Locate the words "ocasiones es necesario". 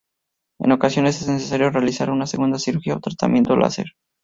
0.71-1.69